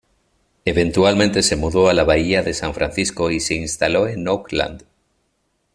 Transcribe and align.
Eventualmente 0.65 1.43
se 1.43 1.55
mudó 1.55 1.87
a 1.87 1.93
la 1.93 2.03
Bahía 2.03 2.41
de 2.41 2.55
San 2.55 2.73
Francisco 2.73 3.29
y 3.29 3.39
se 3.39 3.53
instaló 3.53 4.07
en 4.07 4.27
Oakland. 4.27 4.83